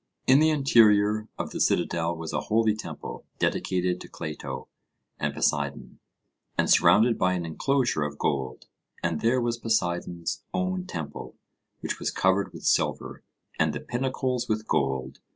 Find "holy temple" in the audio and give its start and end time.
2.49-3.23